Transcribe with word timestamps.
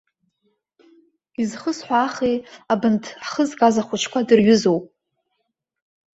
Изхысҳәаахи, 1.41 2.35
абанҭ 2.73 3.03
ҳхы 3.25 3.43
згаз 3.49 3.75
ахәыҷқәа 3.81 4.27
дырҩызоуп. 4.27 4.83